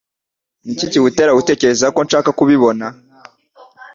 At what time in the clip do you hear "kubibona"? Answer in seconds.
2.37-2.85